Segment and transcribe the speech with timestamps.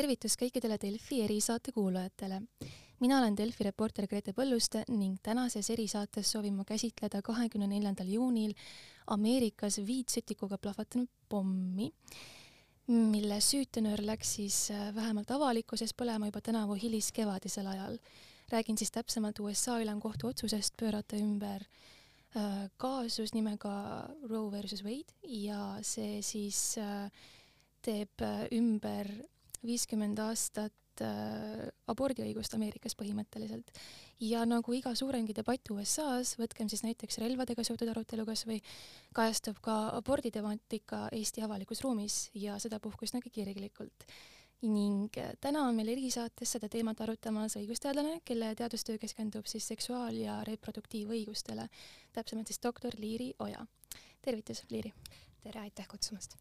[0.00, 2.40] tervitus kõikidele Delfi erisaate kuulajatele.
[3.00, 8.54] mina olen Delfi reporter Grete Põlluste ning tänases erisaates soovin ma käsitleda kahekümne neljandal juunil
[9.06, 11.90] Ameerikas viitsütikuga plahvatanud pommi,
[12.86, 17.98] mille süütenöör läks siis äh, vähemalt avalikkuses põlema juba tänavu hiliskevadisel ajal.
[18.50, 21.66] räägin siis täpsemalt USA ülemkohtu otsusest pöörata ümber
[22.36, 27.10] äh, kaasus nimega Roe versus Wade ja see siis äh,
[27.82, 29.12] teeb ümber
[29.66, 33.70] viiskümmend aastat äh, abordiõigust Ameerikas põhimõtteliselt.
[34.20, 38.60] ja nagu iga suuremgi debatt USA-s, võtkem siis näiteks relvadega seotud arutelu kas või,
[39.16, 44.06] kajastub ka aborditemaatika Eesti avalikus ruumis ja sedapuhku üsnagi kirglikult.
[44.62, 50.20] ning äh, täna on meil erisaates seda teemat arutamas õigusteadlane, kelle teadustöö keskendub siis seksuaal-
[50.20, 51.68] ja reproduktiivõigustele,
[52.12, 53.66] täpsemalt siis doktor Liiri Oja.
[54.22, 54.92] tervitus, Liiri!
[55.40, 56.36] tere, aitäh kutsumast!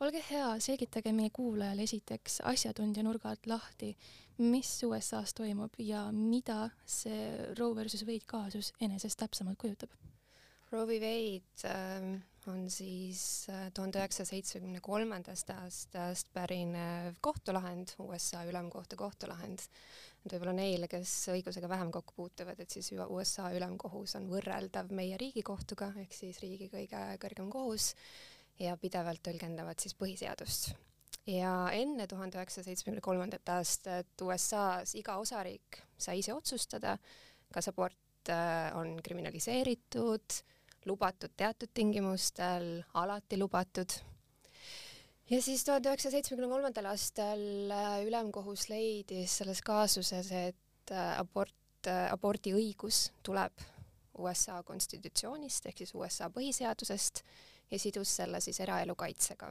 [0.00, 3.90] Olge hea, selgitage meie kuulajale esiteks asjatundja nurga alt lahti,
[4.40, 9.92] mis USA-s toimub ja mida see Roe versus Wade kaasus enesest täpsemalt kujutab?
[10.70, 10.96] Roe v.
[11.02, 12.06] Wade äh,
[12.48, 19.66] on siis äh, tuhande üheksasaja seitsmekümne kolmandast aastast pärinev kohtulahend, USA ülemkohtu kohtulahend.
[20.24, 25.20] et võib-olla neile, kes õigusega vähem kokku puutuvad, et siis USA ülemkohus on võrreldav meie
[25.20, 27.92] riigikohtuga ehk siis riigi kõige kõrgem kohus
[28.60, 30.70] ja pidevalt tõlgendavad siis põhiseadust.
[31.30, 36.96] ja enne tuhande üheksasaja seitsmekümne kolmandat aastat USA-s iga osariik sai ise otsustada,
[37.52, 40.40] kas abort äh, on kriminaliseeritud,
[40.88, 43.98] lubatud teatud tingimustel, alati lubatud.
[45.30, 51.56] ja siis tuhande üheksasaja seitsmekümne kolmandal aastal äh, ülemkohus leidis selles kaasuses, et äh, abort,
[51.86, 53.62] abordiõigus tuleb
[54.20, 57.22] USA konstitutsioonist ehk siis USA põhiseadusest
[57.70, 59.50] ja sidus selle siis eraelu kaitsega.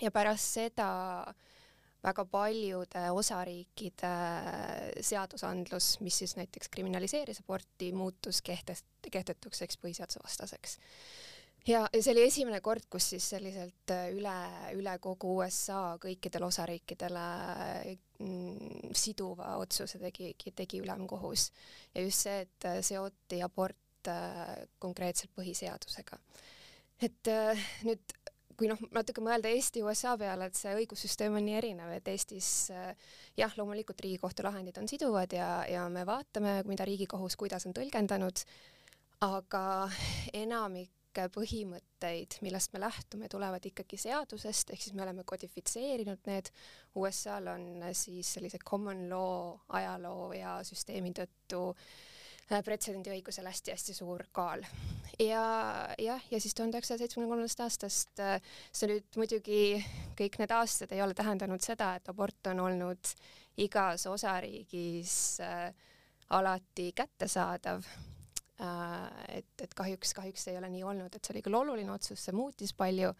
[0.00, 0.90] ja pärast seda
[2.04, 4.12] väga paljude osariikide
[5.04, 10.78] seadusandlus, mis siis näiteks kriminaliseeris aborti, muutus kehtest-, kehtetuks, eks põhiseadusevastaseks.
[11.68, 14.36] ja, ja see oli esimene kord, kus siis selliselt üle,
[14.78, 17.26] üle kogu USA kõikidele osariikidele
[18.18, 21.50] mm, siduva otsuse tegi, tegi ülemkohus.
[21.94, 26.16] ja just see, et seoti abort äh, konkreetselt põhiseadusega
[27.02, 28.16] et äh, nüüd
[28.60, 32.92] kui noh, natuke mõelda Eesti-USA peale, et see õigussüsteem on nii erinev, et Eestis äh,
[33.40, 38.44] jah, loomulikult Riigikohtu lahendid on siduvad ja, ja me vaatame, mida Riigikohus kuidas on tõlgendanud,
[39.24, 39.64] aga
[40.36, 40.92] enamik
[41.34, 46.52] põhimõtteid, millest me lähtume, tulevad ikkagi seadusest, ehk siis me oleme kodifitseerinud need.
[47.00, 47.66] USA-l on
[47.98, 52.09] siis sellise common law ajaloo ja süsteemi tõttu äh, Äh,
[52.64, 54.64] pretsedendiõigusel hästi-hästi suur kaal.
[55.18, 55.42] ja
[55.98, 58.40] jah, ja siis tuhande üheksasaja seitsmekümne kolmandast aastast, äh,
[58.72, 59.62] see nüüd muidugi
[60.18, 63.12] kõik need aastad ei ole tähendanud seda, et abort on olnud
[63.60, 65.68] igas osariigis äh,
[66.36, 67.84] alati kättesaadav
[68.60, 69.38] äh,.
[69.40, 72.36] et, et kahjuks, kahjuks ei ole nii olnud, et see oli küll oluline otsus, see
[72.36, 73.14] muutis palju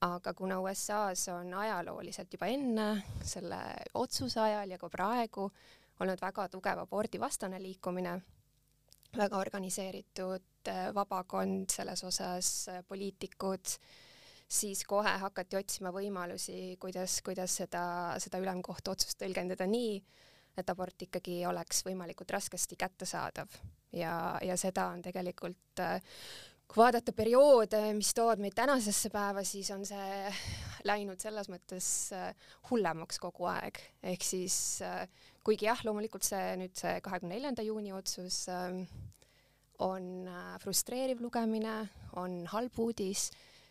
[0.00, 2.88] aga kuna USA-s on ajalooliselt juba enne
[3.26, 3.58] selle
[3.94, 5.50] otsuse ajal ja ka praegu
[6.00, 8.14] olnud väga tugev abordivastane liikumine,
[9.16, 13.74] väga organiseeritud äh, vabakond selles osas, äh, poliitikud,
[14.50, 17.84] siis kohe hakati otsima võimalusi, kuidas, kuidas seda,
[18.22, 19.98] seda ülemkohtu otsust tõlgendada nii,
[20.58, 23.58] et abort ikkagi oleks võimalikult raskesti kättesaadav.
[23.94, 25.98] Ja, ja seda on tegelikult äh,
[26.70, 30.34] kui vaadata perioode, mis toovad meid tänasesse päeva, siis on see
[30.90, 31.88] läinud selles mõttes
[32.70, 33.82] hullemaks kogu aeg,
[34.12, 34.78] ehk siis
[35.44, 38.82] kuigi jah, loomulikult see nüüd see kahekümne neljanda juuni otsus äh,
[39.80, 40.28] on
[40.60, 41.74] frustreeriv lugemine,
[42.20, 43.30] on halb uudis,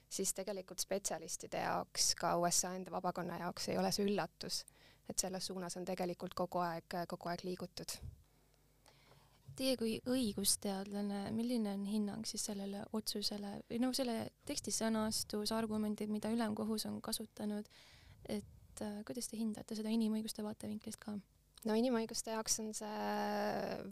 [0.09, 4.63] siis tegelikult spetsialistide jaoks, ka USA enda vabakonna jaoks ei ole see üllatus,
[5.09, 8.00] et selles suunas on tegelikult kogu aeg, kogu aeg liigutud.
[9.59, 16.09] Teie kui õigusteadlane, milline on hinnang siis sellele otsusele või no selle teksti sõnastus, argumendid,
[16.14, 17.67] mida ülemkohus on kasutanud,
[18.29, 21.17] et äh, kuidas te hindate seda inimõiguste vaatevinklist ka?
[21.67, 23.08] No inimõiguste jaoks on see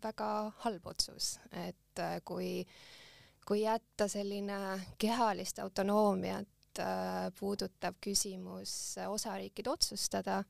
[0.03, 0.29] väga
[0.63, 1.35] halb otsus,
[1.67, 2.61] et äh, kui,
[3.47, 4.59] kui jätta selline
[5.01, 8.71] kehalist autonoomiat äh, puudutav küsimus
[9.07, 10.43] osariikide otsustada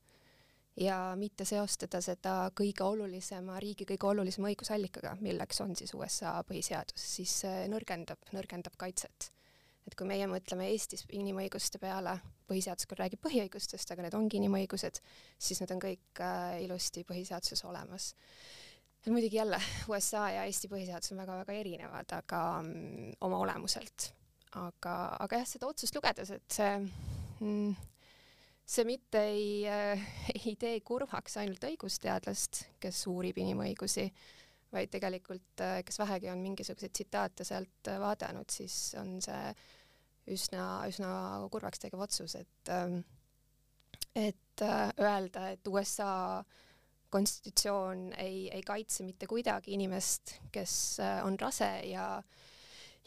[0.78, 7.02] ja mitte seostada seda kõige olulisema, riigi kõige olulisema õigusallikaga, milleks on siis USA põhiseadus,
[7.16, 7.40] siis
[7.72, 9.32] nõrgendab, nõrgendab kaitset
[9.88, 12.18] et kui meie mõtleme Eestis inimõiguste peale,
[12.48, 15.02] põhiseadus küll räägib põhiõigustest, aga need ongi inimõigused,
[15.40, 18.12] siis need on kõik äh, ilusti põhiseaduses olemas.
[19.04, 24.12] ja muidugi jälle, USA ja Eesti põhiseadus on väga-väga erinevad, aga mm, oma olemuselt.
[24.54, 26.74] aga, aga jah, seda otsust lugedes, et see
[27.40, 27.76] mm,
[28.68, 30.02] see mitte ei äh,,
[30.44, 34.04] ei tee kurvaks ainult õigusteadlast, kes uurib inimõigusi,
[34.72, 39.42] vaid tegelikult äh,, kes vähegi on mingisuguseid tsitaate sealt äh, vaadanud, siis on see
[40.34, 41.12] üsna, üsna
[41.52, 42.98] kurvaks tegev otsus, et äh,
[44.18, 46.44] et äh, öelda, et USA
[47.10, 52.22] konstitutsioon ei, ei kaitse mitte kuidagi inimest, kes äh, on rase ja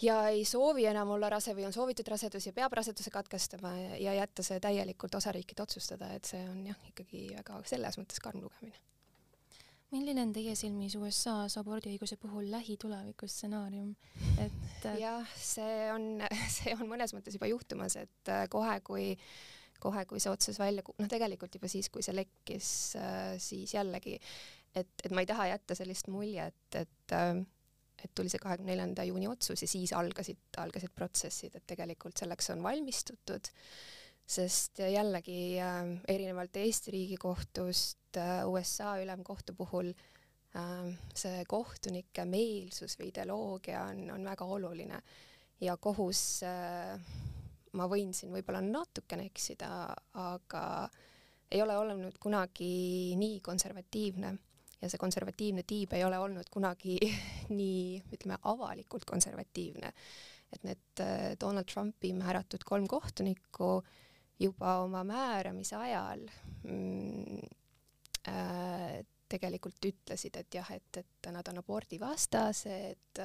[0.01, 4.15] ja ei soovi enam olla rase või on soovitud rasedus ja peab raseduse katkestama ja
[4.17, 8.90] jätta see täielikult osariikide otsustada, et see on jah, ikkagi väga selles mõttes karm lugemine.
[9.91, 13.93] Milline on teie silmis USA-s abordiõiguse puhul lähituleviku stsenaarium,
[14.41, 16.23] et jah, see on,
[16.57, 19.07] see on mõnes mõttes juba juhtumas, et äh, kohe, kui
[19.81, 22.67] kohe, kui see otsus välja, noh, tegelikult juba siis, kui see lekkis,
[23.01, 24.19] äh, siis jällegi,
[24.77, 27.41] et, et ma ei taha jätta sellist muljet, et äh,
[28.01, 32.49] et tuli see kahekümne neljanda juuni otsus ja siis algasid, algasid protsessid, et tegelikult selleks
[32.53, 33.51] on valmistutud,
[34.31, 43.11] sest jällegi äh, erinevalt Eesti Riigikohtust äh, USA ülemkohtu puhul äh, see kohtunike meelsus või
[43.11, 45.01] ideoloogia on, on väga oluline
[45.61, 46.95] ja kohus äh,
[47.77, 49.71] ma võin siin võib-olla natukene eksida,
[50.19, 50.63] aga
[51.51, 54.31] ei ole olnud kunagi nii konservatiivne
[54.81, 56.97] ja see konservatiivne tiib ei ole olnud kunagi
[57.59, 59.93] nii, ütleme, avalikult konservatiivne.
[60.51, 63.81] et need äh, Donald Trumpi määratud kolm kohtunikku
[64.41, 66.25] juba oma määramise ajal
[66.65, 67.41] mm,
[68.27, 69.01] äh,
[69.31, 73.21] tegelikult ütlesid, et jah, et, et nad on abordivastased,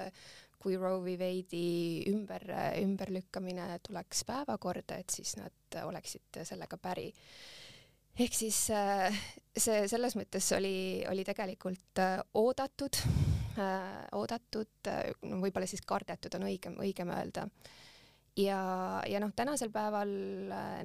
[0.62, 2.44] kui Roe v Wade'i ümber,
[2.78, 7.08] ümberlükkamine tuleks päevakorda, et siis nad oleksid sellega päri
[8.16, 9.16] ehk siis äh,
[9.56, 13.00] see selles mõttes oli, oli tegelikult äh, oodatud,
[13.60, 14.92] äh, oodatud,
[15.28, 17.46] no võib-olla siis kardetud on õigem, õigem öelda.
[18.36, 18.60] Ja,
[19.08, 20.12] ja noh, tänasel päeval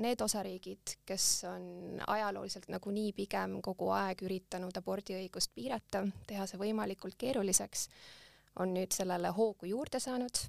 [0.03, 7.19] need osariigid, kes on ajalooliselt nagunii pigem kogu aeg üritanud abordiõigust piirata, teha see võimalikult
[7.19, 7.88] keeruliseks,
[8.59, 10.45] on nüüd sellele hoogu juurde saanud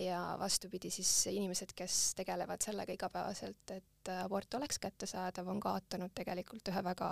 [0.00, 6.68] ja vastupidi siis inimesed, kes tegelevad sellega igapäevaselt, et abort oleks kättesaadav, on kaotanud tegelikult
[6.72, 7.10] ühe väga,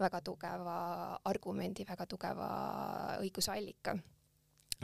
[0.00, 0.78] väga tugeva
[1.30, 2.48] argumendi, väga tugeva
[3.22, 3.96] õigusallika.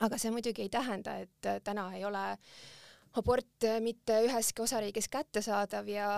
[0.02, 2.24] aga see muidugi ei tähenda, et täna ei ole
[3.20, 6.08] abort mitte üheski osariigis kättesaadav ja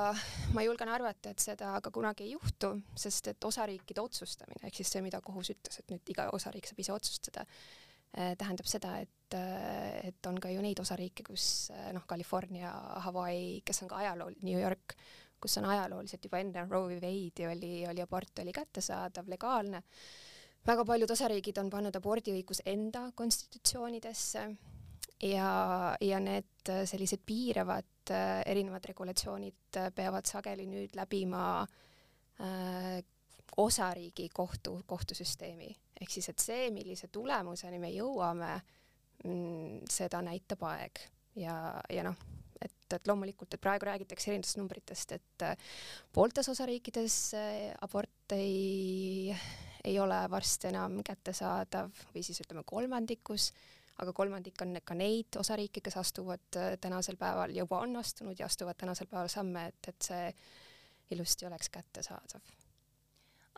[0.56, 4.94] ma julgen arvata, et seda ka kunagi ei juhtu, sest et osariikide otsustamine ehk siis
[4.94, 7.44] see, mida kohus ütles, et nüüd iga osariik saab ise otsustada,
[8.16, 12.70] Äh, tähendab seda, et, äh, et on ka ju neid osariike, kus äh, noh, California,
[13.04, 14.94] Hawaii, kes on ka ajalool-, New York,
[15.43, 19.82] kus on ajalooliselt juba enne Roe v Wade'i oli, oli abort oli kättesaadav, legaalne.
[20.66, 24.46] väga paljud osariigid on pannud abordiõigus enda konstitutsioonidesse
[25.22, 28.12] ja, ja need sellised piiravad
[28.46, 33.00] erinevad regulatsioonid peavad sageli nüüd läbima äh,
[33.56, 35.76] osariigi kohtu, kohtusüsteemi.
[36.00, 38.52] ehk siis, et see, millise tulemuseni me jõuame,
[39.24, 41.00] mm, seda näitab aeg
[41.40, 41.54] ja,
[41.92, 42.19] ja noh,
[42.60, 45.56] et, et loomulikult, et praegu räägitakse erinevatest numbritest, et äh,
[46.12, 49.32] pooltes osariikides äh, abort ei,
[49.84, 53.52] ei ole varsti enam kättesaadav või siis ütleme kolmandikus,
[54.02, 58.46] aga kolmandik on ka neid osariike, kes astuvad äh, tänasel päeval, juba on astunud ja
[58.46, 60.31] astuvad tänasel päeval samme, et, et see
[61.17, 62.55] ilusti oleks kättesaadav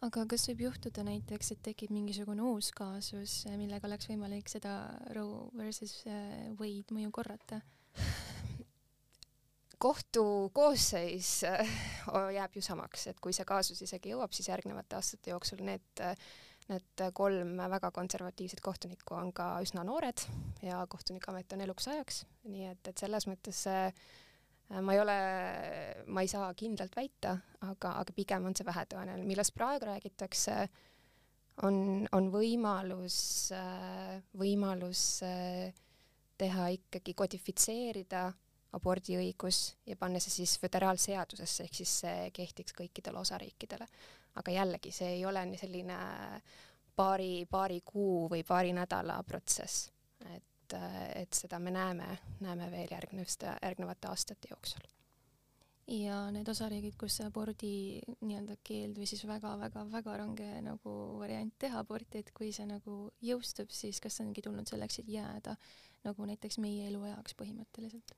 [0.05, 4.75] aga kas võib juhtuda näiteks, et tekib mingisugune uus kaasus, millega oleks võimalik seda
[5.17, 7.61] Roe versus äh, Wade mõju korrata?
[9.79, 11.75] kohtu koosseis äh,
[12.35, 16.05] jääb ju samaks, et kui see kaasus isegi jõuab, siis järgnevate aastate jooksul need,
[16.69, 20.25] need kolm väga konservatiivset kohtunikku on ka üsna noored
[20.63, 23.65] ja kohtunikuamet on eluks ajaks, nii et, et selles mõttes
[24.71, 25.17] Äh, ma ei ole,
[26.13, 27.35] ma ei saa kindlalt väita,
[27.65, 30.59] aga, aga pigem on see vähetõenäoline, millest praegu räägitakse,
[31.65, 33.17] on, on võimalus,
[33.57, 35.73] äh, võimalus äh,
[36.39, 38.29] teha ikkagi, kodifitseerida
[38.77, 43.89] abordiõigus ja panna see siis föderaalseadusesse, ehk siis see kehtiks kõikidele osariikidele.
[44.39, 45.99] Aga jällegi, see ei ole nii selline
[46.97, 49.91] paari, paari kuu või paari nädala protsess,
[50.35, 50.49] et
[51.15, 52.07] et, seda me näeme,
[52.45, 54.85] näeme veel järgnevste, järgnevate aastate jooksul.
[55.89, 57.71] ja need osariigid, kus see abordi
[58.21, 63.73] nii-öelda keeld või siis väga-väga-väga range nagu variant teha aborti, et kui see nagu jõustub,
[63.73, 65.57] siis kas ongi tulnud selleks, et jääda
[66.05, 68.17] nagu näiteks meie eluajaks põhimõtteliselt?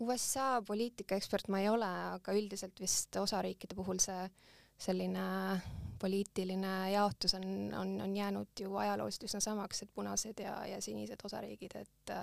[0.00, 4.24] USA poliitikaekspert ma ei ole, aga üldiselt vist osariikide puhul see
[4.80, 5.24] selline
[6.00, 7.44] poliitiline jaotus on,
[7.76, 12.14] on, on jäänud ju ajalooliselt üsna samaks, et punased ja, ja sinised osariigid, et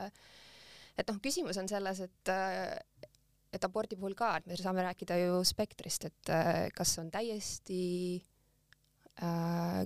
[0.97, 2.33] et noh, küsimus on selles, et
[3.53, 6.33] et abordi puhul ka, et me saame rääkida ju spektrist, et
[6.75, 7.83] kas on täiesti
[9.23, 9.85] äh,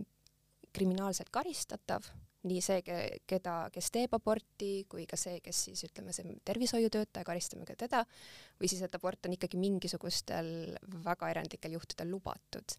[0.74, 2.08] kriminaalselt karistatav,
[2.50, 2.82] nii see,
[3.30, 8.02] keda, kes teeb aborti, kui ka see, kes siis ütleme, see tervishoiutöötaja, karistame ka teda,
[8.60, 10.50] või siis, et abort on ikkagi mingisugustel
[11.06, 12.78] väga erandlikel juhtudel lubatud.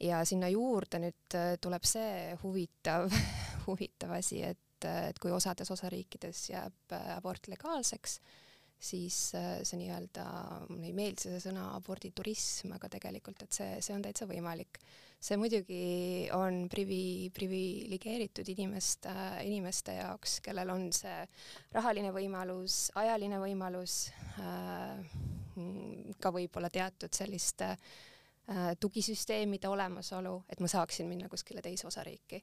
[0.00, 3.12] ja sinna juurde nüüd äh, tuleb see huvitav
[3.66, 8.18] huvitav asi, et, et kui osades osariikides jääb äh, abort legaalseks,
[8.84, 10.24] siis äh, see nii-öelda,
[10.68, 14.80] mulle ei meeldi see sõna aborditurism, aga tegelikult, et see, see on täitsa võimalik.
[15.24, 19.12] see muidugi on privi-, priviligeeritud inimeste,
[19.48, 21.22] inimeste jaoks, kellel on see
[21.72, 24.10] rahaline võimalus, ajaline võimalus
[24.42, 25.00] äh,,
[26.20, 32.42] ka võib-olla teatud selliste äh, tugisüsteemide olemasolu, et ma saaksin minna kuskile teise osariiki.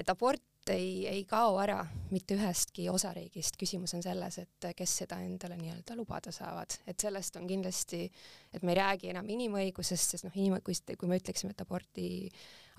[0.00, 1.78] Et abort ei, ei kao ära
[2.12, 7.36] mitte ühestki osariigist, küsimus on selles, et kes seda endale nii-öelda lubada saavad, et sellest
[7.40, 8.04] on kindlasti,
[8.54, 12.06] et me ei räägi enam inimõigusest, sest noh, inimõigust, kui me ütleksime, et aborti,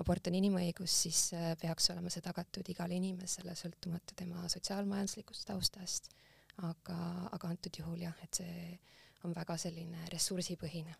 [0.03, 6.11] abort on inimõigus, siis äh, peaks olema see tagatud igale inimesele, sõltumata tema sotsiaalmajanduslikust taustast.
[6.61, 6.97] aga,
[7.31, 8.75] aga antud juhul jah, et see
[9.25, 10.93] on väga selline ressursipõhine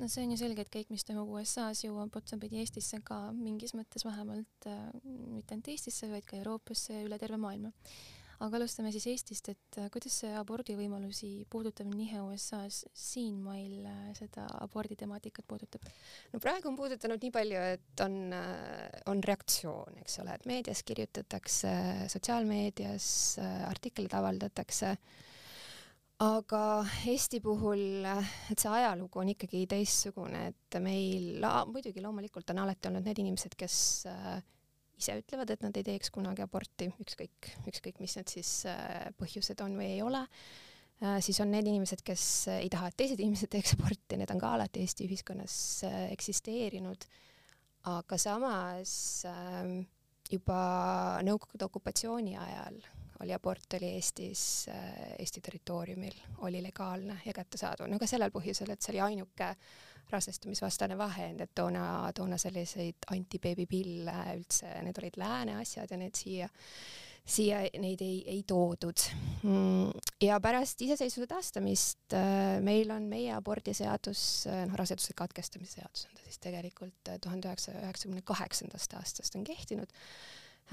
[0.00, 3.74] no see on ju selge, et kõik, mis toimub USA-s, jõuab otsapidi Eestisse ka mingis
[3.76, 7.72] mõttes vähemalt äh,, mitte ainult Eestisse, vaid ka Euroopasse ja üle terve maailma.
[8.40, 14.46] aga alustame siis Eestist, et äh, kuidas see abordivõimalusi puudutav nihe USA-s siinmail äh, seda
[14.64, 15.84] aborditemaatikat puudutab?
[16.32, 20.84] no praegu on puudutanud nii palju, et on, äh, on reaktsioon, eks ole, et meedias
[20.88, 21.74] kirjutatakse,
[22.14, 23.10] sotsiaalmeedias
[23.44, 25.26] äh, artikleid avaldatakse äh,
[26.20, 26.62] aga
[27.08, 33.06] Eesti puhul, et see ajalugu on ikkagi teistsugune, et meil muidugi loomulikult on alati olnud
[33.08, 33.76] need inimesed, kes
[34.10, 34.42] äh,
[35.00, 39.64] ise ütlevad, et nad ei teeks kunagi aborti, ükskõik, ükskõik, mis need siis äh, põhjused
[39.64, 41.16] on või ei ole äh,.
[41.24, 42.26] siis on need inimesed, kes
[42.58, 45.56] ei taha, et teised inimesed teeks aborti, need on ka alati Eesti ühiskonnas
[46.10, 47.08] eksisteerinud.
[47.96, 49.76] aga samas äh,
[50.30, 50.60] juba
[51.24, 52.82] Nõukogude okupatsiooni ajal
[53.20, 58.72] oli abort oli Eestis, äh, Eesti territooriumil, oli legaalne ja kättesaadav, no ka sellel põhjusel,
[58.72, 59.54] et see oli ainuke
[60.10, 61.84] rasestumisvastane vahend, et toona,
[62.16, 66.48] toona selliseid antibeebipille üldse, need olid lääne asjad ja need siia,
[67.30, 69.04] siia neid ei, ei toodud.
[69.44, 69.92] Mm,
[70.24, 76.16] ja pärast iseseisvuse taastamist äh, meil on meie abordiseadus, äh, noh, raseduse katkestamise seadus on
[76.16, 79.92] ta siis tegelikult tuhande üheksasaja üheksakümne kaheksandast aastast on kehtinud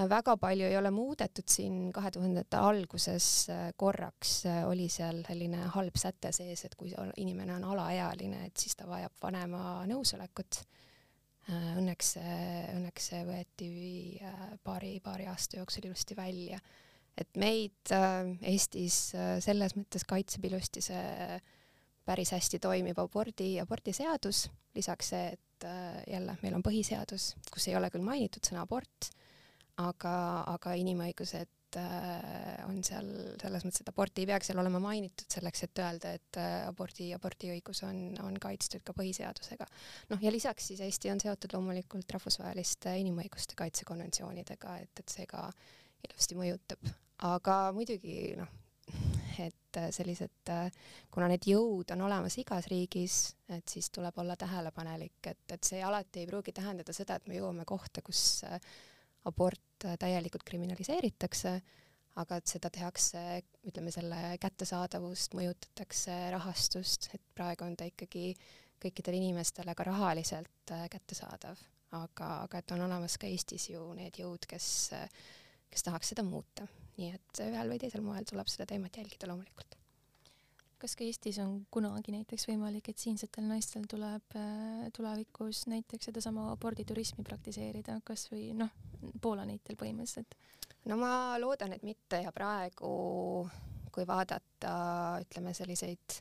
[0.05, 5.69] väga palju ei ole muudetud siin kahe tuhandete alguses äh, korraks äh, oli seal selline
[5.73, 10.61] halb säte sees, et kui inimene on alaealine, et siis ta vajab vanema nõusolekut.
[11.49, 12.13] Äh, õnneks,
[12.75, 13.71] õnneks see võeti
[14.63, 16.59] paari, paari aasta jooksul ilusti välja.
[17.17, 17.89] et meid
[18.45, 21.39] Eestis selles mõttes kaitseb ilusti see
[22.05, 24.43] päris hästi toimiv abordi, abordiseadus,
[24.75, 25.65] lisaks see, et
[26.07, 29.09] jälle meil on põhiseadus, kus ei ole küll mainitud sõna abort
[29.81, 30.15] aga,
[30.55, 33.07] aga inimõigused äh, on seal
[33.41, 37.11] selles mõttes, et aborti ei peaks seal olema mainitud selleks, et öelda, et äh, abordi,
[37.15, 39.67] abordiõigus on, on kaitstud ka põhiseadusega.
[40.11, 45.45] noh, ja lisaks siis Eesti on seotud loomulikult rahvusvaheliste inimõiguste kaitsekonventsioonidega, et, et see ka
[46.09, 46.89] ilusti mõjutab.
[47.29, 48.49] aga muidugi noh,
[49.37, 50.53] et äh, sellised,
[51.13, 53.21] kuna need jõud on olemas igas riigis,
[53.53, 57.37] et siis tuleb olla tähelepanelik, et, et see alati ei pruugi tähendada seda, et me
[57.37, 58.39] jõuame kohta, kus
[59.25, 61.53] abort täielikult kriminaliseeritakse,
[62.17, 63.21] aga et seda tehakse,
[63.69, 68.31] ütleme selle kättesaadavust mõjutatakse, rahastust, et praegu on ta ikkagi
[68.81, 71.61] kõikidele inimestele ka rahaliselt äh, kättesaadav,
[71.97, 74.69] aga, aga et on olemas ka Eestis ju need jõud, kes,
[75.69, 79.76] kes tahaks seda muuta, nii et ühel või teisel moel tuleb seda teemat jälgida loomulikult
[80.81, 86.51] kas ka Eestis on kunagi näiteks võimalik, et siinsetel naistel tuleb äh, tulevikus näiteks sedasama
[86.53, 88.73] aborditurismi praktiseerida, kas või noh,
[89.21, 90.37] Poola näitel põhimõtteliselt?
[90.89, 92.91] no ma loodan, et mitte ja praegu,
[93.93, 94.73] kui vaadata,
[95.23, 96.19] ütleme selliseid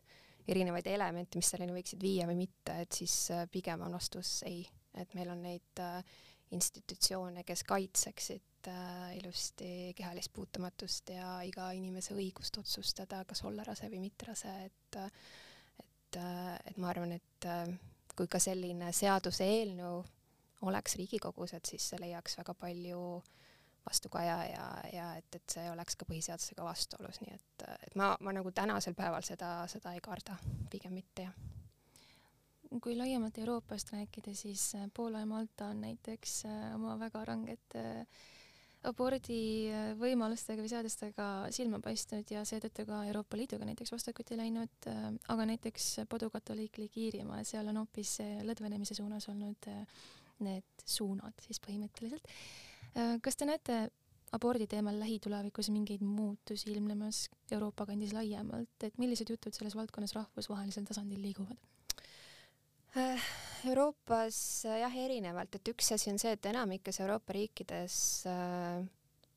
[0.48, 4.62] erinevaid elemente, mis selleni võiksid viia või mitte, et siis äh, pigem on vastus ei,
[4.96, 6.00] et meil on neid äh,
[6.56, 8.55] institutsioone, kes kaitseksid
[9.16, 15.00] ilusti kehalist puutumatust ja iga inimese õigust otsustada, kas olla rase või mitte rase, et
[16.16, 16.18] et,
[16.70, 17.48] et ma arvan, et
[18.16, 20.04] kui ka selline seaduseelnõu
[20.66, 23.00] oleks Riigikogus, et siis see leiaks väga palju
[23.86, 28.34] vastukaja ja, ja et, et see oleks ka põhiseadusega vastuolus, nii et, et ma, ma
[28.34, 30.38] nagu tänasel päeval seda, seda ei karda,
[30.72, 31.36] pigem mitte, jah.
[32.82, 37.84] Kui laiemalt Euroopast rääkida, siis äh, Poola ja Malta on näiteks äh, oma väga rangete
[38.00, 38.24] äh,
[38.86, 39.40] abordi
[39.70, 45.10] äh, võimalustega või seadustega silma paistnud ja seetõttu ka Euroopa Liiduga näiteks vastakuti läinud, äh,
[45.32, 49.70] aga näiteks padukatoliiklik Iirimaa, seal on hoopis lõdvenemise suunas olnud
[50.46, 52.26] need suunad siis põhimõtteliselt.
[53.24, 53.78] kas te näete
[54.36, 60.84] abordi teemal lähitulevikus mingeid muutusi ilmnemas Euroopa kandis laiemalt, et millised jutud selles valdkonnas rahvusvahelisel
[60.88, 61.56] tasandil liiguvad?
[62.96, 64.36] Euroopas
[64.80, 67.98] jah, erinevalt, et üks asi on see, et enamikes Euroopa riikides
[68.30, 68.78] äh,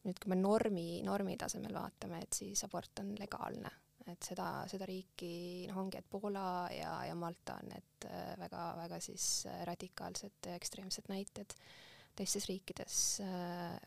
[0.05, 3.71] nüüd, kui me normi, normi tasemel vaatame, et siis abort on legaalne,
[4.07, 9.05] et seda, seda riiki noh, ongi, et Poola ja, ja Malta on need väga-väga äh,
[9.09, 11.55] siis äh, radikaalsed ja ekstreemsed näited.
[12.19, 13.21] teistes riikides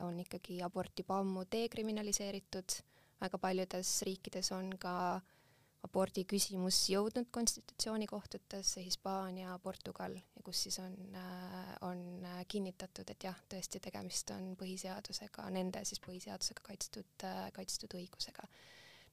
[0.00, 2.76] on ikkagi abort juba ammu dekriminaliseeritud,
[3.21, 5.41] väga paljudes riikides on ka äh,
[5.86, 13.26] abordi küsimus jõudnud konstitutsioonikohtutesse, Hispaania, Portugal, ja kus siis on, äh, on äh, kinnitatud, et
[13.26, 18.46] jah, tõesti tegemist on põhiseadusega, nende siis põhiseadusega kaitstud, äh, kaitstud õigusega.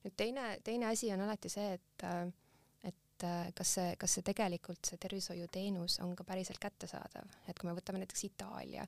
[0.04, 2.06] nüüd teine, teine asi on alati see, et
[2.88, 7.74] et kas see, kas see tegelikult, see tervishoiuteenus on ka päriselt kättesaadav, et kui me
[7.76, 8.86] võtame näiteks Itaalia,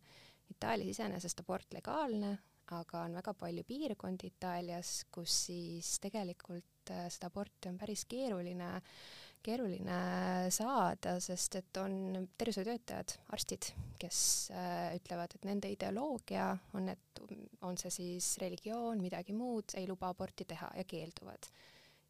[0.48, 2.30] Itaalias iseenesest abort legaalne,
[2.72, 8.70] aga on väga palju piirkondi Itaalias, kus siis tegelikult äh, seda aborti on päris keeruline,
[9.42, 9.98] keeruline
[10.54, 14.20] saada, sest et on tervishoiutöötajad, arstid, kes
[14.54, 17.22] äh, ütlevad, et nende ideoloogia on, et
[17.66, 21.50] on see siis religioon, midagi muud, ei luba aborti teha ja keelduvad.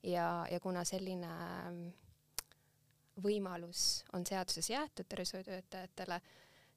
[0.03, 1.35] ja, ja kuna selline
[3.23, 6.21] võimalus on seaduses jäetud tervishoiutöötajatele,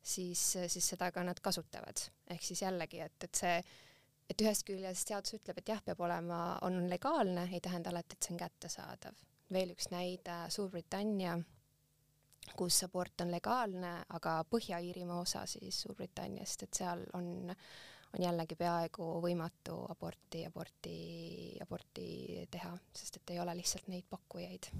[0.04, 2.08] siis, siis seda ka nad kasutavad.
[2.30, 3.60] ehk siis jällegi, et, et see,
[4.30, 8.28] et ühest küljest seadus ütleb, et jah, peab olema, on legaalne, ei tähenda alati, et
[8.28, 9.26] see on kättesaadav.
[9.54, 11.36] veel üks näide, Suurbritannia,
[12.58, 17.28] kus abort on legaalne, aga Põhja-Iirimaa osa siis Suurbritanniast, et seal on,
[18.14, 20.96] on jällegi peaaegu võimatu aborti, aborti,
[21.62, 22.08] aborti
[22.52, 24.72] teha, sest et ei ole lihtsalt neid pakkujaid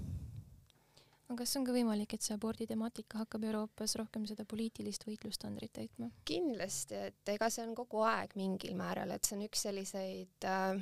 [1.26, 5.74] aga kas on ka võimalik, et see abordi temaatika hakkab Euroopas rohkem seda poliitilist võitlustandrit
[5.74, 6.10] täitma?
[6.28, 10.78] kindlasti, et ega see on kogu aeg mingil määral, et see on üks selliseid äh,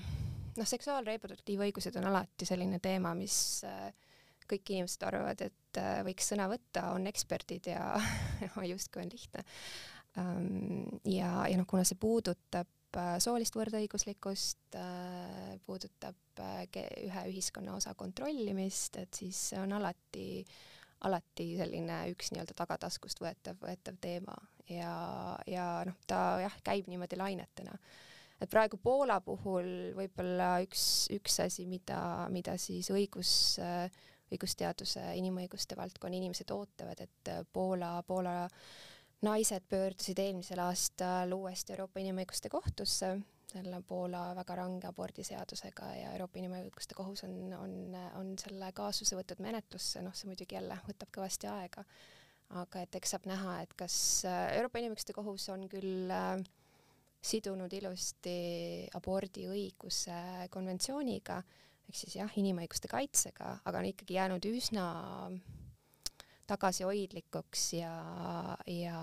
[0.59, 3.89] noh, seksuaalreproduktiivõigused on alati selline teema, mis äh,
[4.51, 7.95] kõik inimesed arvavad, et äh, võiks sõna võtta, on eksperdid ja
[8.73, 9.49] justkui on lihtne.
[11.11, 12.69] Ja, ja noh, kuna see puudutab
[13.23, 16.65] soolist võrdõiguslikkust, äh, puudutab äh,
[17.05, 20.45] ühe ühiskonna osa kontrollimist, et siis see on alati,
[21.09, 24.37] alati selline üks nii-öelda tagataskust võetav, võetav teema
[24.71, 24.95] ja,
[25.51, 27.77] ja noh, ta jah, käib niimoodi lainetena.
[28.41, 33.59] et praegu Poola puhul võib-olla üks, üks asi, mida, mida siis õigus,
[34.35, 38.43] õigusteaduse, inimõiguste valdkonna inimesed ootavad, et Poola, Poola
[39.25, 43.15] naised pöördusid eelmisel aastal uuesti Euroopa Inimõiguste Kohtusse
[43.55, 47.75] selle Poola väga range abordiseadusega ja Euroopa Inimõiguste Kohus on, on,
[48.19, 51.85] on selle kaasuse võtnud menetlusse, noh, see muidugi jälle võtab kõvasti aega,
[52.61, 56.43] aga et eks saab näha, et kas Euroopa Inimõiguste Kohus on küll äh,
[57.25, 58.39] sidunud ilusti
[58.99, 61.41] abordiõiguse konventsiooniga,
[61.89, 64.89] ehk siis jah, inimõiguste kaitsega, aga on ikkagi jäänud üsna
[66.47, 67.95] tagasihoidlikuks ja,
[68.67, 68.99] ja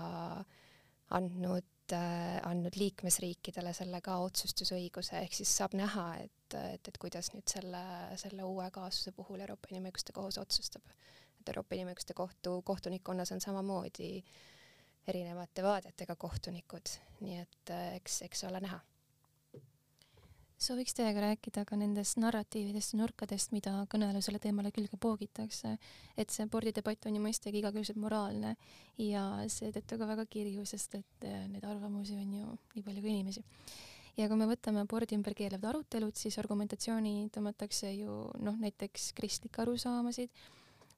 [1.10, 7.32] andnud äh, andnud liikmesriikidele selle ka otsustusõiguse, ehk siis saab näha, et, et, et kuidas
[7.34, 7.82] nüüd selle,
[8.20, 10.86] selle uue kaasuse puhul Euroopa Inimõiguste Kohus otsustab.
[11.40, 14.14] et Euroopa Inimõiguste Kohtu kohtunikkonnas on samamoodi
[15.08, 18.80] erinevate vaadetega kohtunikud, nii et äh, eks, eks ole näha
[20.62, 25.76] sooviks teiega rääkida ka nendest narratiividest ja nurkadest, mida kõnelusele teemale külge poogitakse.
[26.16, 28.54] et see abordidebatt on ju mõistagi igakülgselt moraalne
[28.98, 33.10] ja seetõttu ka väga kirju, sest et eh, neid arvamusi on ju nii palju kui
[33.10, 33.44] inimesi.
[34.16, 39.62] ja kui me võtame abordi ümber keelevad arutelud, siis argumentatsiooni tõmmatakse ju noh, näiteks kristlikke
[39.62, 40.30] arusaamasid,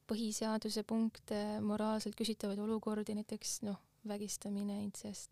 [0.07, 5.31] põhiseaduse punkte, moraalselt küsitavaid olukordi, näiteks noh, vägistamine, intsest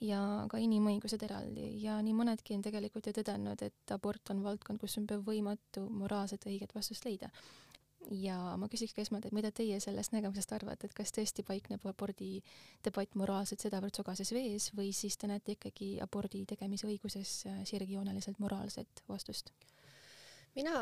[0.00, 4.80] ja ka inimõigused eraldi ja nii mõnedki on tegelikult ju tõdenud, et abort on valdkond,
[4.80, 7.30] kus on peaaegu võimatu moraalset õiget vastust leida.
[8.16, 11.84] ja ma küsiks ka esmalt, et mida teie sellest nägemusest arvate, et kas tõesti paikneb
[11.86, 12.40] abordi
[12.84, 18.40] debatt moraalselt sedavõrd sogases vees või siis te näete ikkagi abordi tegemise õiguses äh, sirgjooneliselt
[18.40, 19.52] moraalset vastust?
[20.56, 20.72] mina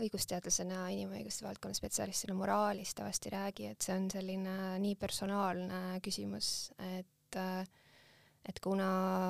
[0.00, 6.70] õigusteadlasena, inimõiguste valdkonna spetsialistina moraalist tavaliselt ei räägi, et see on selline nii personaalne küsimus,
[6.96, 7.64] et äh,
[8.48, 8.88] et kuna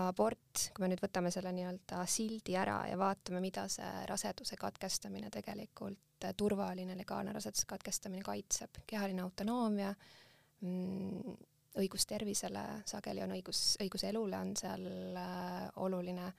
[0.08, 5.30] abort, kui me nüüd võtame selle nii-öelda sildi ära ja vaatame, mida see raseduse katkestamine
[5.34, 9.90] tegelikult, turvaline legaalne raseduse katkestamine kaitseb, kehaline autonoomia
[10.60, 11.38] mm,,
[11.80, 16.30] õigus tervisele, sageli on õigus, õigus elule on seal äh, oluline,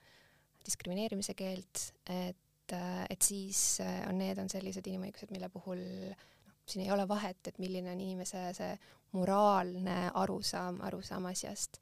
[0.62, 6.56] diskrimineerimise keeld, et, äh, et siis äh, on, need on sellised inimõigused, mille puhul noh,
[6.66, 8.72] siin ei ole vahet, et milline on inimese see
[9.16, 11.80] moraalne arusaam, arusaam asjast.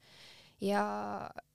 [0.61, 0.83] Ja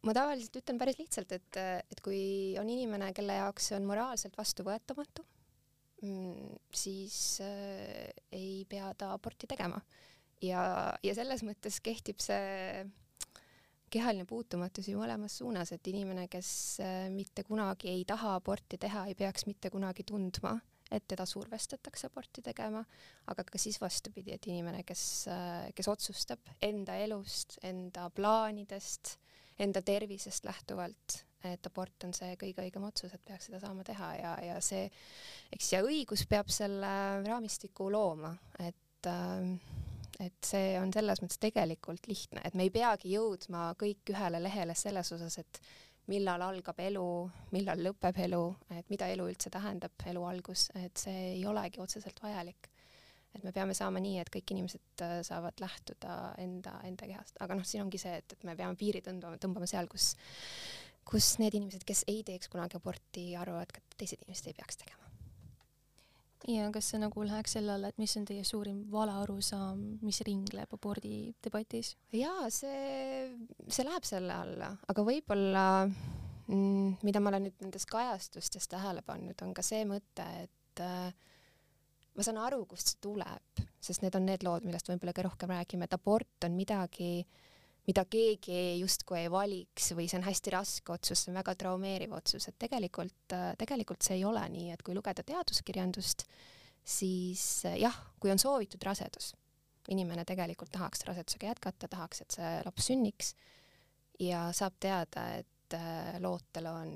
[0.03, 4.37] ma tavaliselt ütlen päris lihtsalt, et, et kui on inimene, kelle jaoks see on moraalselt
[4.39, 5.25] vastuvõetamatu,
[6.03, 9.81] mm, siis äh, ei pea ta aborti tegema.
[10.45, 10.61] Ja,
[11.03, 12.85] ja selles mõttes kehtib see
[13.91, 16.51] kehaline puutumatus ju mõlemas suunas, et inimene, kes
[16.85, 20.57] äh, mitte kunagi ei taha aborti teha, ei peaks mitte kunagi tundma,
[20.91, 22.83] et teda survestatakse aborti tegema,
[23.33, 25.05] aga ka siis vastupidi, et inimene, kes,
[25.75, 29.17] kes otsustab enda elust, enda plaanidest,
[29.59, 34.13] enda tervisest lähtuvalt, et abort on see kõige õigem otsus, et peaks seda saama teha
[34.19, 34.87] ja, ja see,
[35.55, 36.93] eks ja õigus peab selle
[37.27, 39.51] raamistiku looma, et äh,
[40.21, 44.77] et see on selles mõttes tegelikult lihtne, et me ei peagi jõudma kõik ühele lehele
[44.79, 45.61] selles osas, et
[46.11, 47.05] millal algab elu,
[47.55, 48.43] millal lõpeb elu,
[48.79, 52.71] et mida elu üldse tähendab, elu algus, et see ei olegi otseselt vajalik.
[53.37, 57.59] et me peame saama nii, et kõik inimesed äh, saavad lähtuda enda, enda kehast, aga
[57.59, 60.15] noh, siin ongi see, et, et me peame piiri tõmbama, tõmbama seal, kus,
[61.05, 64.81] kus need inimesed, kes ei teeks kunagi aborti, arvavad ka, et teised inimesed ei peaks
[64.81, 65.06] tegema
[66.51, 70.73] ja kas see nagu läheks selle alla, et mis on teie suurim valearusaam, mis ringleb
[70.77, 71.95] abordi debatis?
[72.15, 73.31] jaa, see,
[73.69, 79.39] see läheb selle alla, aga võib-olla mm, mida ma olen nüüd nendes kajastustes tähele pannud,
[79.43, 81.11] on ka see mõte, et äh,
[82.17, 85.55] ma saan aru, kust see tuleb, sest need on need lood, millest võib-olla ka rohkem
[85.57, 87.45] räägime, et abort on midagi äh,
[87.87, 92.17] mida keegi justkui ei valiks või see on hästi raske otsus, see on väga traumeeriv
[92.19, 96.27] otsus, et tegelikult, tegelikult see ei ole nii, et kui lugeda teaduskirjandust,
[96.87, 97.45] siis
[97.79, 99.33] jah, kui on soovitud rasedus,
[99.95, 103.35] inimene tegelikult tahaks rasedusega jätkata, tahaks, et see laps sünniks
[104.23, 106.93] ja saab teada, et äh, lootel on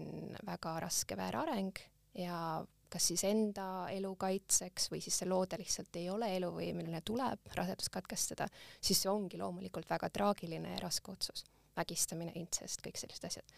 [0.47, 1.79] väga raske väärareng
[2.19, 7.53] ja kas siis enda elu kaitseks või siis see loode lihtsalt ei ole eluvõimeline, tuleb
[7.57, 8.49] rasedus katkestada,
[8.81, 11.45] siis see ongi loomulikult väga traagiline ja raske otsus.
[11.77, 13.53] vägistamine, intsest, kõik sellised asjad.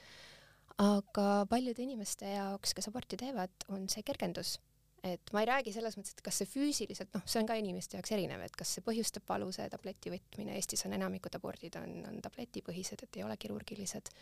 [0.79, 4.59] aga paljude inimeste jaoks, kes aborti teevad, on see kergendus
[5.03, 7.99] et ma ei räägi selles mõttes, et kas see füüsiliselt, noh, see on ka inimeste
[7.99, 11.97] jaoks erinev, et kas see põhjustab valu, see tableti võtmine, Eestis on enamikud abordid on,
[12.09, 14.13] on tabletipõhised, et ei ole kirurgilised.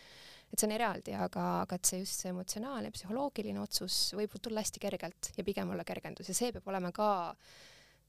[0.50, 4.64] Et see on eraldi, aga, aga et see just see emotsionaalne, psühholoogiline otsus võib tulla
[4.64, 7.10] hästi kergelt ja pigem olla kergendus ja see peab olema ka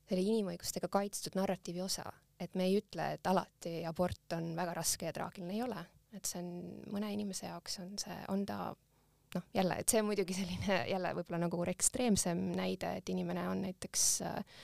[0.09, 2.03] selle inimõigustega kaitstud narratiivi osa,
[2.41, 5.83] et me ei ütle, et alati abort on väga raske ja traagiline, ei ole,
[6.17, 6.49] et see on
[6.91, 8.73] mõne inimese jaoks on see, on ta
[9.35, 13.63] noh, jälle, et see on muidugi selline jälle võib-olla nagu ekstreemsem näide, et inimene on
[13.69, 14.59] näiteks äh,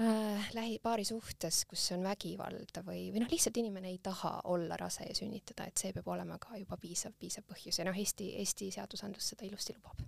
[0.00, 4.78] äh, lähi, paari suhtes, kus on vägivalda või, või noh, lihtsalt inimene ei taha olla
[4.80, 8.32] rase ja sünnitada, et see peab olema ka juba piisav, piisav põhjus ja noh, Eesti,
[8.42, 10.02] Eesti seadusandlus seda ilusti lubab.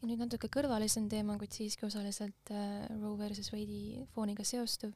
[0.00, 4.92] ja nüüd natuke kõrvalisem teema, kuid siiski osaliselt äh, Roe versus Wade'i fooniga seostuv.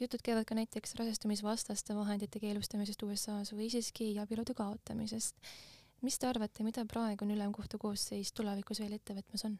[0.00, 5.40] jutud käivad ka näiteks rasestumisvastaste vahendite keelustamisest USA-s või siiski abielude kaotamisest
[6.04, 9.56] mis te arvate, mida praegune ülemkohtu koosseis tulevikus veel ette võtmas on?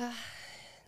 [0.00, 0.22] Ah,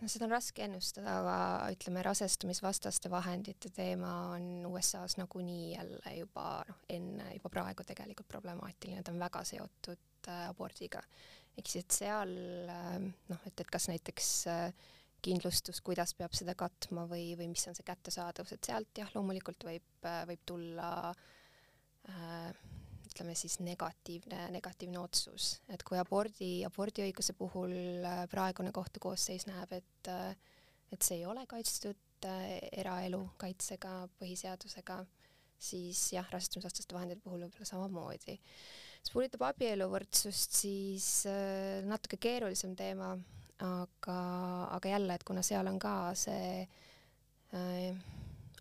[0.05, 1.37] no seda on raske ennustada, aga
[1.73, 9.01] ütleme, rasestumisvastaste vahendite teema on USA-s nagunii jälle juba noh, enne juba praegu tegelikult problemaatiline,
[9.01, 11.01] ta on väga seotud äh, abordiga.
[11.57, 12.35] ehk siis, et seal
[12.69, 14.91] äh, noh, et, et kas näiteks äh,
[15.25, 19.65] kindlustus, kuidas peab seda katma või, või mis on see kättesaadavus, et sealt jah, loomulikult
[19.65, 22.51] võib, äh, võib tulla äh,
[23.15, 27.71] ütleme siis negatiivne, negatiivne otsus, et kui abordi, abordiõiguse puhul
[28.03, 30.35] äh, praegune kohtukoosseis näeb, et äh,
[30.93, 34.99] et see ei ole kaitstud äh, eraelu kaitsega, põhiseadusega,
[35.57, 38.35] siis jah, rasestumisvastaste vahendite puhul võib-olla samamoodi.
[38.99, 41.07] mis puudutab abieluvõrdsust, siis
[41.87, 43.13] natuke keerulisem teema,
[43.63, 44.19] aga,
[44.75, 46.67] aga jälle, et kuna seal on ka see
[47.55, 47.95] äh,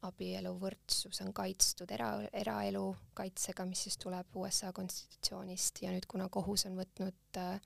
[0.08, 2.84] abieluvõrdsus on kaitstud era, eraelu
[3.16, 7.56] kaitsega, mis siis tuleb USA konstitutsioonist ja nüüd, kuna kohus on võtnud äh,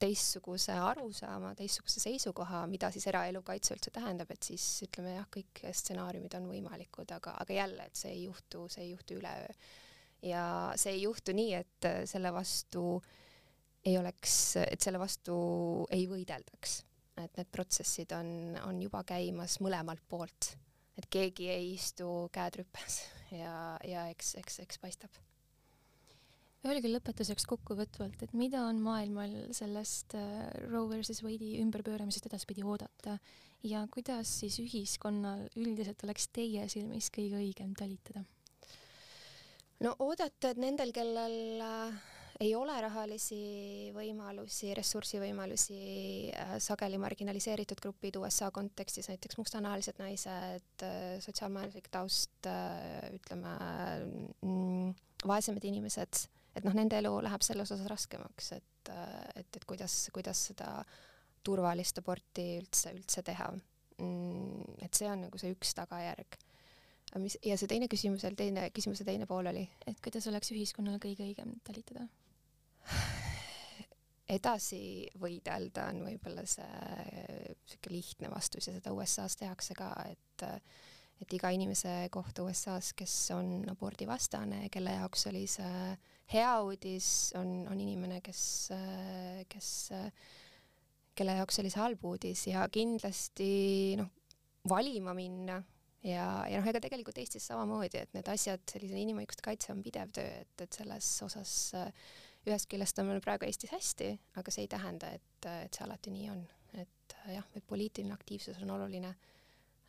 [0.00, 5.62] teistsuguse arusaama, teistsuguse seisukoha, mida siis eraelu kaitse üldse tähendab, et siis ütleme jah, kõik
[5.80, 9.54] stsenaariumid on võimalikud, aga, aga jälle, et see ei juhtu, see ei juhtu üleöö.
[10.26, 10.42] ja
[10.76, 13.00] see ei juhtu nii, et äh, selle vastu
[13.86, 15.38] ei oleks, et selle vastu
[15.94, 16.82] ei võideldaks.
[17.16, 18.28] et need protsessid on,
[18.66, 20.52] on juba käimas mõlemalt poolt
[20.96, 23.00] et keegi ei istu käed rüpes
[23.34, 25.22] ja, ja eks, eks, eks paistab.
[26.66, 33.18] Öelge lõpetuseks kokkuvõtvalt, et mida on maailmal sellest äh, Roe versus Wade'i ümberpööramisest edaspidi oodata
[33.62, 38.24] ja kuidas siis ühiskonnal üldiselt oleks teie silmis kõige õigem talitada?
[39.84, 42.02] no oodata, et nendel, kellel äh,
[42.40, 45.80] ei ole rahalisi võimalusi, ressursivõimalusi,
[46.36, 50.86] äh, sageli marginaliseeritud grupid USA kontekstis, näiteks mustanahalised naised,
[51.24, 52.48] sotsiaalmajanduslik taust,
[53.16, 53.58] ütleme
[54.42, 54.96] mm,
[55.26, 58.90] vaesemad inimesed et noh, nende elu läheb selles osas raskemaks, et,
[59.36, 60.70] et, et kuidas, kuidas seda
[61.46, 63.50] turvalist aborti üldse, üldse teha.
[64.02, 66.38] Mm, et see on nagu see üks tagajärg.
[67.22, 69.64] mis, ja see teine küsimus teine, küsimuse teine pool oli?
[69.86, 72.04] et kuidas oleks ühiskonnal kõige õigem talitada?
[74.36, 80.46] Edasi võidelda on võib-olla see niisugune lihtne vastus ja seda USA-s tehakse ka, et
[81.16, 85.94] et iga inimese kohta USA-s, kes on abordivastane, kelle jaoks oli see
[86.34, 87.06] hea uudis,
[87.40, 88.42] on, on inimene, kes,
[89.48, 89.70] kes,
[91.16, 93.48] kelle jaoks oli see halb uudis ja kindlasti
[93.96, 94.12] noh,
[94.68, 95.56] valima minna
[96.04, 100.12] ja, ja noh, ega tegelikult Eestis samamoodi, et need asjad, sellise inimõiguste kaitse on pidev
[100.16, 101.56] töö, et, et selles osas
[102.46, 106.12] ühest küljest on meil praegu Eestis hästi, aga see ei tähenda, et, et see alati
[106.14, 106.44] nii on.
[106.76, 109.14] et jah, et poliitiline aktiivsus on oluline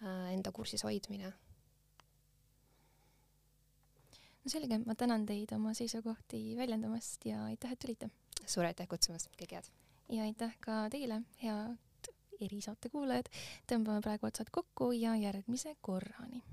[0.04, 1.34] Äh, enda kursis hoidmine.
[4.44, 8.10] no selge, ma tänan teid oma seisukohti väljendamast ja aitäh, et tulite.
[8.46, 9.72] suur aitäh kutsumast, kõike head!
[10.14, 13.34] ja aitäh ka teile, head erisaate kuulajad.
[13.74, 16.44] tõmbame praegu otsad kokku ja järgmise korrani